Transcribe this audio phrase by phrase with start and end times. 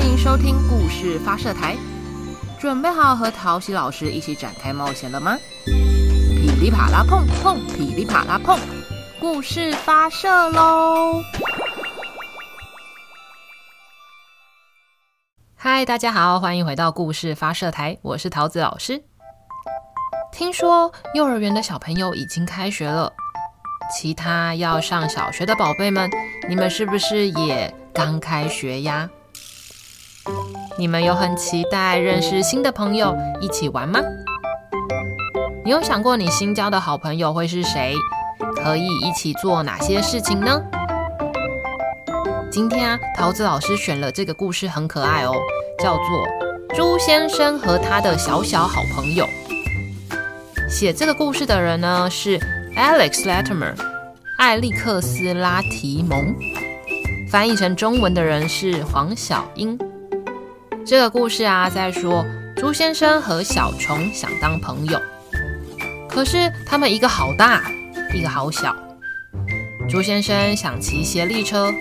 [0.00, 1.76] 欢迎收听故事发射台，
[2.58, 5.36] 准备好和陶喜老师一起展开冒险了吗？
[5.66, 8.58] 噼里啪啦碰碰，噼里啪啦碰，
[9.20, 11.22] 故事发射喽！
[15.54, 19.04] 嗨，大家好，欢迎回到故事发射台，我是桃子老师。
[20.32, 23.12] 听说幼儿园的小朋友已经开学了，
[23.94, 26.08] 其他要上小学的宝贝们，
[26.48, 29.10] 你们是不是也刚开学呀？
[30.80, 34.00] 你们有很期待认识新的朋友，一起玩吗？
[35.62, 37.94] 你有想过你新交的好朋友会是谁？
[38.56, 40.58] 可以一起做哪些事情呢？
[42.50, 45.34] 今天啊，桃子老师选了这个故事，很可爱哦，
[45.78, 46.26] 叫做
[46.74, 49.26] 《猪先生和他的小小好朋友》。
[50.66, 52.38] 写这个故事的人呢是
[52.74, 53.74] Alex Latimer，
[54.38, 56.34] 艾利克斯拉提蒙，
[57.30, 59.78] 翻译成中文的人是黄小英。
[60.90, 62.26] 这个故事啊，在说
[62.56, 65.00] 猪先生和小虫想当朋友，
[66.08, 67.62] 可是他们一个好大，
[68.12, 68.74] 一个好小。
[69.88, 71.72] 猪先生想骑协力车，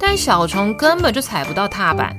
[0.00, 2.16] 但小虫根本就踩不到踏板。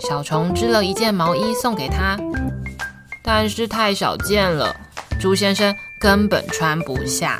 [0.00, 2.16] 小虫织了一件毛衣送给他，
[3.22, 4.74] 但是太小件了，
[5.20, 7.38] 猪先生根本穿不下。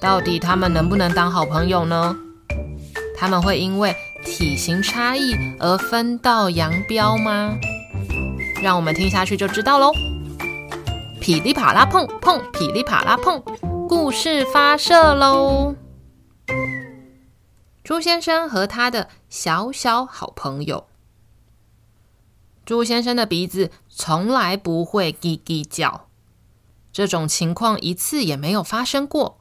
[0.00, 2.16] 到底他们能不能当好朋友呢？
[3.18, 3.92] 他们会因为
[4.24, 7.58] 体型差异而分道扬镳吗？
[8.62, 9.92] 让我们听下去就知道喽。
[11.20, 13.42] 噼里啪啦碰碰，噼里啪啦碰，
[13.88, 15.74] 故事发射喽！
[17.82, 20.86] 猪先生和他的小小好朋友。
[22.64, 26.06] 猪先生的鼻子从来不会叽叽叫，
[26.92, 29.39] 这种情况一次也没有发生过。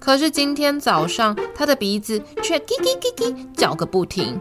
[0.00, 4.40] 可是今天早上，他的鼻子却叽叽叽叽叫个不停。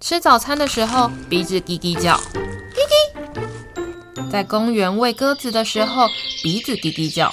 [0.00, 4.30] 吃早餐的时候，鼻子叽叽叫，叽叽。
[4.30, 6.06] 在公园喂鸽子的时候，
[6.42, 7.30] 鼻子叽叽叫，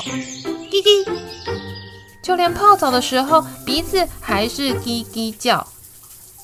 [0.72, 1.07] 叽叽。
[2.23, 5.68] 就连泡澡的时候，鼻子还是叽叽叫，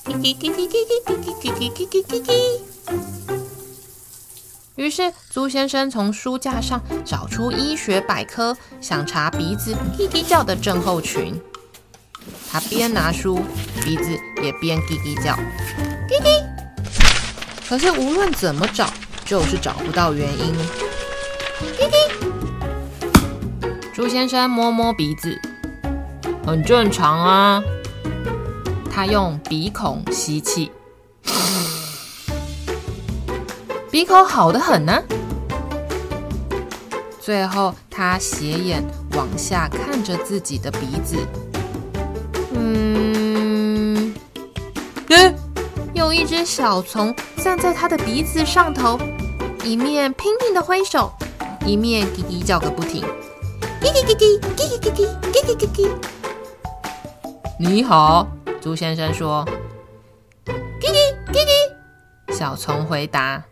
[0.04, 0.68] 叽叽叽叽叽
[1.04, 3.37] 叽叽叽叽叽叽叽。
[4.78, 11.34] 于是，猪先生从书架上找出医学百科，想查鼻子叽叽叫的症候群。
[12.48, 13.40] 他边拿书，
[13.84, 15.32] 鼻子也边叽叽叫，
[16.08, 16.44] 叽叽。
[17.68, 18.88] 可是无论怎么找，
[19.24, 20.54] 就是找不到原因。
[21.76, 21.94] 叽叽。
[23.92, 25.36] 猪先生摸摸鼻子，
[26.46, 27.60] 很正常啊。
[28.92, 30.70] 他用鼻孔吸气。
[33.98, 35.02] 鼻口好得很呢、啊。
[37.20, 38.80] 最后，他斜眼
[39.16, 41.16] 往下看着自己的鼻子，
[42.54, 44.14] 嗯，
[45.08, 45.34] 耶，
[45.94, 48.96] 有一只小虫站在他的鼻子上头，
[49.64, 51.12] 一面拼命的挥手，
[51.66, 53.04] 一面叽叽叫个不停，
[53.82, 55.90] 叽叽叽叽叽叽叽叽叽叽叽。
[57.58, 58.28] 你好，
[58.60, 59.44] 猪先生说。
[60.46, 61.38] 叽叽叽
[62.28, 63.42] 叽，小虫回答。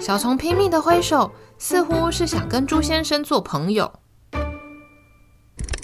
[0.00, 3.92] 小虫拼命地挥手，似乎是想跟猪先生做朋友。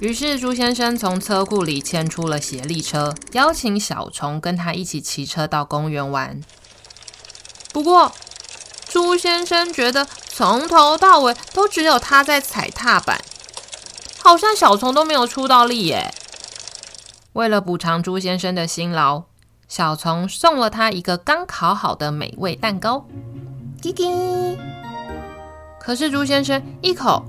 [0.01, 6.41] 于是猪先生从车库里牵出了协力车，邀请小虫跟他一起骑车到公园玩。
[7.73, 8.13] 不过，
[8.89, 13.21] 猪先生觉得从头到尾都只有他在踩踏板，
[14.23, 16.15] 好像小虫都没有出到力耶。
[17.33, 19.25] 为了补偿猪先生的辛劳，
[19.67, 23.07] 小虫送了他一个刚烤好的美味蛋糕。
[23.93, 24.56] 叽叽！
[25.78, 27.25] 可是猪先生一口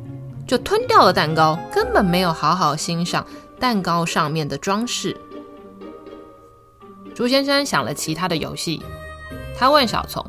[0.47, 3.25] 就吞掉了蛋糕，根本没有好好欣赏
[3.59, 5.17] 蛋糕上面的装饰。
[7.13, 8.81] 猪先生想了其他的游戏，
[9.57, 10.25] 他问小虫：“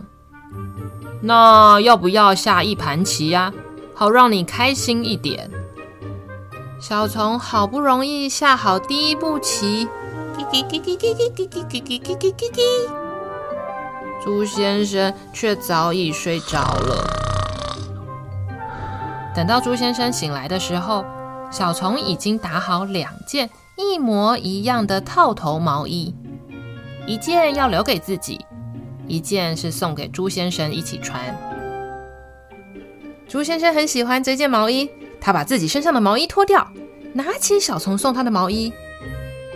[1.23, 3.53] 那要不要下一盘棋呀？
[3.95, 5.51] 好让你开心一点。”
[6.81, 9.89] 小虫好不容易下好第一步棋，
[10.37, 13.06] 叽叽叽叽叽叽叽叽叽叽叽叽叽。
[14.27, 17.07] 猪先生却早已睡着了。
[19.33, 21.05] 等到猪先生醒来的时候，
[21.53, 26.13] 小虫已经打好两件一模一样的套头毛衣，
[27.07, 28.45] 一件要留给自己，
[29.07, 31.21] 一件是送给猪先生一起穿。
[33.29, 34.91] 猪先生很喜欢这件毛衣，
[35.21, 36.67] 他把自己身上的毛衣脱掉，
[37.13, 38.73] 拿起小虫送他的毛衣，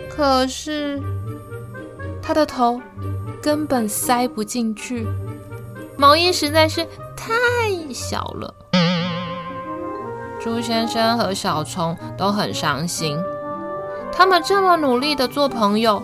[0.09, 0.97] 可是
[2.23, 2.81] 他的头。
[3.41, 5.07] 根本塞不进去，
[5.97, 7.33] 毛衣实在是太
[7.93, 8.53] 小了。
[10.39, 13.17] 猪先生和小虫都很伤心，
[14.11, 16.01] 他们这么努力的做朋友，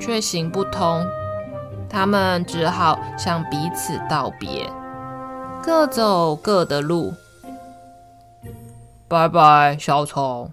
[0.00, 1.06] 却行不通，
[1.88, 4.70] 他们只好向彼此道别，
[5.62, 7.14] 各走各的路。
[9.08, 10.52] 拜拜，小虫。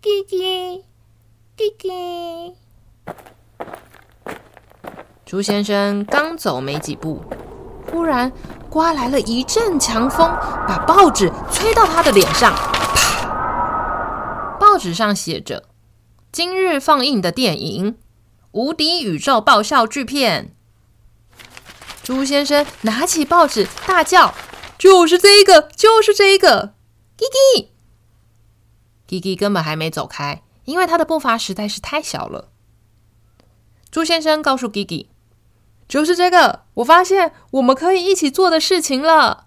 [0.00, 0.84] 吉吉，
[1.56, 2.54] 吉吉。
[5.26, 7.20] 猪先生刚走没几步，
[7.90, 8.30] 忽然
[8.70, 10.20] 刮来了一阵强风，
[10.68, 12.54] 把报纸吹到他的脸上。
[12.54, 14.56] 啪！
[14.60, 15.64] 报纸上写着
[16.30, 17.94] ：“今日放映的电影
[18.52, 20.54] 《无敌宇宙爆笑巨片》。”
[22.06, 24.32] 猪先生拿起报纸，大叫
[24.78, 26.74] ：“就是这个，就是这个
[29.08, 32.50] ！”！”Gigi，Gigi 根本还没走开，因为他的步伐实在是太小了。
[33.90, 35.08] 猪先生告诉 Gigi。
[35.88, 39.46] 就是这个，我发现我们可以一起做的事情了。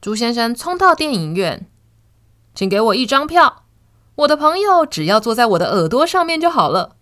[0.00, 1.68] 猪先生冲到电影院，
[2.54, 3.64] 请给我一张票。
[4.16, 6.96] 我的朋友只要坐在我的耳朵上面就好了。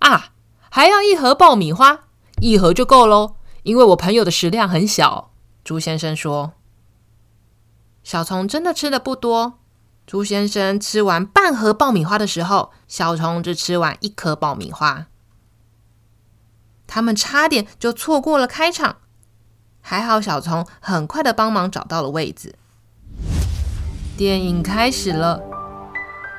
[0.00, 0.32] 啊，
[0.70, 2.00] 还要一盒爆米花，
[2.40, 5.32] 一盒就够喽，因为我朋友的食量很小。
[5.64, 6.52] 猪先生说
[8.02, 9.60] ：“小虫真的吃的不多。”
[10.04, 15.06] 猪先生吃完半盒爆米花的时候，小虫只吃完一颗爆米花。
[16.94, 18.98] 他们差点就错过了开场，
[19.80, 22.54] 还好小虫很快的帮忙找到了位置。
[24.14, 25.40] 电影开始了，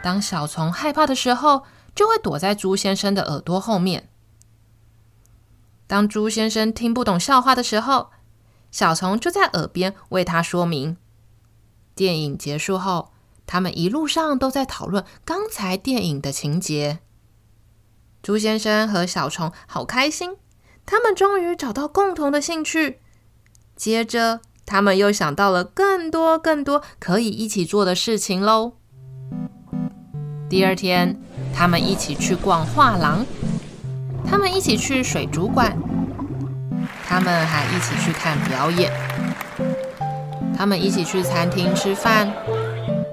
[0.03, 1.63] 当小虫害怕的时候，
[1.95, 4.09] 就会躲在猪先生的耳朵后面。
[5.87, 8.11] 当猪先生听不懂笑话的时候，
[8.69, 10.97] 小虫就在耳边为他说明。
[11.95, 13.11] 电影结束后，
[13.47, 16.99] 他们一路上都在讨论刚才电影的情节。
[18.21, 20.37] 猪先生和小虫好开心。
[20.85, 22.99] 他们终于找到共同的兴趣，
[23.75, 28.73] 接着他们又想到了更多更多可以一起做的事情喽。
[30.49, 31.19] 第二天，
[31.55, 33.25] 他们一起去逛画廊，
[34.29, 35.75] 他们一起去水族馆，
[37.07, 38.91] 他们还一起去看表演，
[40.55, 42.31] 他们一起去餐厅吃饭，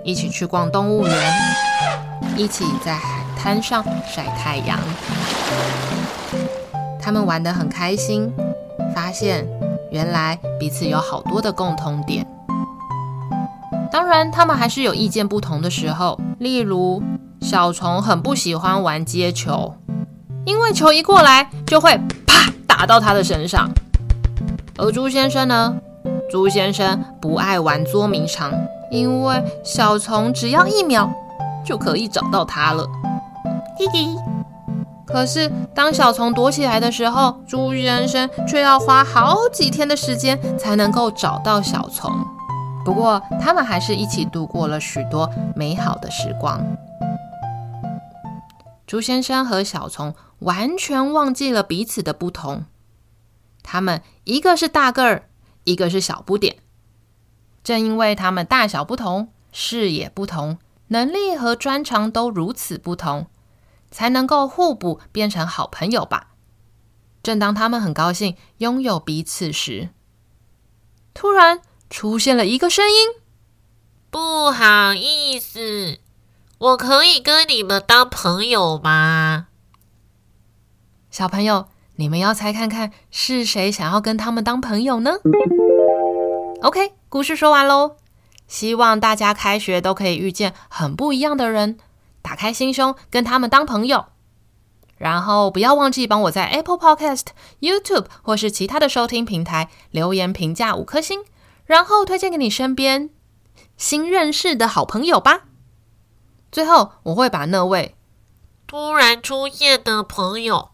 [0.05, 1.32] 一起去逛动物园，
[2.37, 4.78] 一起在海滩上晒太阳。
[7.02, 8.32] 他们玩得很开心，
[8.94, 9.47] 发现
[9.91, 12.26] 原来彼此有好多的共同点。
[13.91, 16.19] 当然，他们还是有意见不同的时候。
[16.38, 17.02] 例如，
[17.41, 19.75] 小虫很不喜欢玩接球，
[20.44, 23.69] 因为球一过来就会啪打到他的身上。
[24.79, 25.76] 而猪先生呢？
[26.31, 28.53] 猪先生不爱玩捉迷藏，
[28.91, 31.11] 因为小虫只要一秒
[31.64, 32.87] 就可以找到他了。
[33.76, 34.30] 嘿嘿。
[35.12, 42.12] 可是，当小虫躲起来的时候，猪先生却要花好几天的时间才能够找到小虫。
[42.84, 46.64] 不过，他们还是一起度过了许多美好的时光。
[48.86, 52.64] 猪先生和小虫完全忘记了彼此的不同，
[53.62, 55.24] 他们一个是大个儿，
[55.64, 56.56] 一个是小不点。
[57.62, 60.58] 正因为他们大小不同，视野不同，
[60.88, 63.26] 能力和专长都如此不同。
[63.90, 66.28] 才能够互补，变成好朋友吧。
[67.22, 69.90] 正当他们很高兴拥有彼此时，
[71.12, 71.60] 突然
[71.90, 72.94] 出现了一个声音
[74.10, 75.98] ：“不好意思，
[76.58, 79.48] 我可以跟你们当朋友吗？”
[81.10, 85.19] 小朋友，你们要猜看看是谁想要跟他们当朋友呢
[86.62, 87.96] ？OK，故事说完喽。
[88.46, 91.79] 希望大家开学都可以遇见很不一样的人。
[92.22, 94.06] 打开心胸，跟他们当朋友，
[94.96, 97.27] 然后不要忘记帮我在 Apple Podcast、
[97.60, 101.20] YouTube 或是其他的收听平台留言评价五颗星，
[101.65, 103.10] 然后推荐给你身边
[103.77, 105.44] 新认识的好朋友吧。
[106.53, 107.94] 最后，我会把那位
[108.67, 110.70] 突然出现的朋友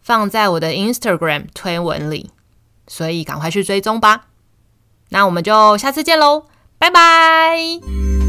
[0.00, 2.30] 放在我的 Instagram 推文里，
[2.86, 4.26] 所以赶快去追踪吧。
[5.10, 6.46] 那我们就下次见喽，
[6.78, 8.19] 拜拜。